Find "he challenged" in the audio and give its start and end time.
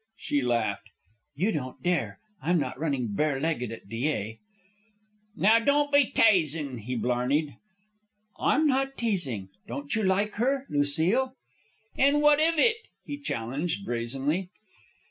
13.05-13.85